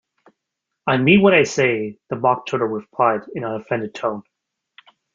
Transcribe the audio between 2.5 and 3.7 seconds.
replied in an